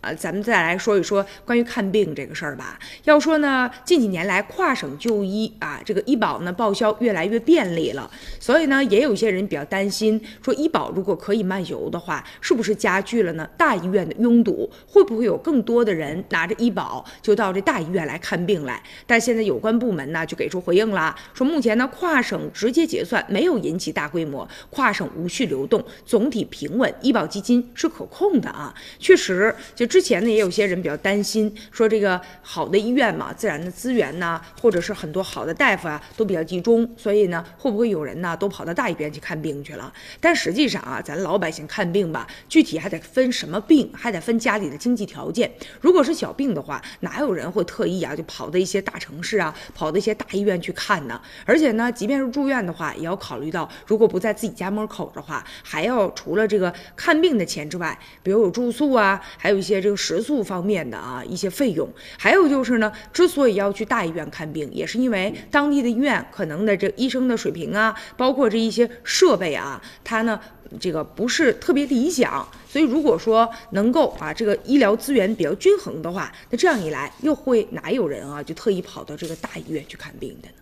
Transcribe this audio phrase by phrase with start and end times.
[0.00, 2.78] 啊，咱们再来说一说关于看病这个事儿吧。
[3.02, 8.08] 要说呢，近几年来跨省就医啊，这个医保呢报销越来越便利了，
[8.38, 14.70] 所以呢，也有一些人比较担心，说医保如果可以漫游的话，是不是加剧了呢大医院的拥堵？
[14.86, 18.80] 会不会有更多的人拿着医保就到这大医院来看病来？
[19.04, 28.72] 但现在有关部门呢就给出回应了，说目前呢跨省直接结算没有引起大规模跨省无序流动，总体平稳，医保基金是可控的啊。
[29.00, 29.87] 确实就。
[29.88, 39.92] 之前呢，也有些人比较担心，说这个好的医院嘛，自然的资源呐，或者是很多好的大夫啊，都比较集中，所以呢，会不会有人呢，都跑到大医院去看病去了？
[40.20, 45.50] 但实际上啊，咱老百姓看病吧，具体还得分什么病，还得分家里的经济条件。
[45.80, 51.20] 如果是小病的话，哪有人会特意啊，就跑到一些大城市啊，跑到一些大医院去看呢？
[51.46, 70.40] 而且呢，即便是住院的话，也要考虑到，如果不在自己家门口的话，还要除了这个看病的钱之外，比如有住宿啊，还有一些这个食宿方面的啊一些费用，还有就是呢，之所以要去大医院看病，也是因为当地的医院可能的这医生的水平啊，包括这一些设备啊，它呢
[70.80, 80.54] 这个不是特别理想，所以如果说能够啊这个医疗资源比较均衡的话，那这样一来，又会哪有人啊就特意跑到这个大医院去看病的呢？